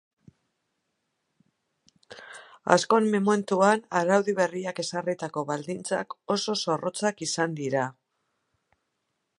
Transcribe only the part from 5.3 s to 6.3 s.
baldintzak